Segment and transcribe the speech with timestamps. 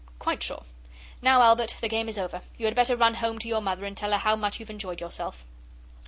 [0.17, 0.63] 'Quite sure.
[1.21, 2.41] Now, Albert, the game is over.
[2.57, 4.99] You had better run home to your mother and tell her how much you've enjoyed
[4.99, 5.45] yourself.